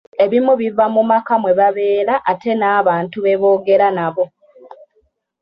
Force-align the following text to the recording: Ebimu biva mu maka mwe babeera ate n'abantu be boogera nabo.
Ebimu 0.23 0.53
biva 0.61 0.85
mu 0.95 1.01
maka 1.11 1.33
mwe 1.41 1.51
babeera 1.59 2.15
ate 2.31 2.51
n'abantu 2.55 3.17
be 3.25 3.33
boogera 3.41 3.87
nabo. 3.97 4.25